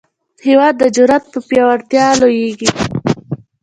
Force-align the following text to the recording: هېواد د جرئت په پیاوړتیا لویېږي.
هېواد 0.47 0.73
د 0.79 0.83
جرئت 0.95 1.23
په 1.33 1.39
پیاوړتیا 1.47 2.05
لویېږي. 2.19 2.69